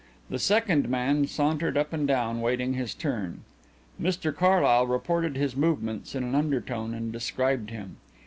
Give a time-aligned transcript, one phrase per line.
[0.31, 3.43] The second man sauntered up and down, waiting his turn.
[4.01, 7.97] Mr Carlyle reported his movements in an undertone and described him.